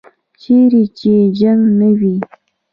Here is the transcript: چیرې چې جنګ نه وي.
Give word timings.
چیرې 0.41 0.83
چې 0.97 1.13
جنګ 1.39 1.61
نه 1.79 1.89
وي. 1.99 2.15